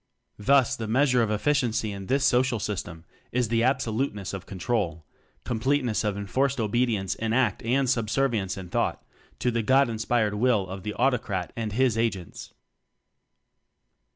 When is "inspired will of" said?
9.89-10.81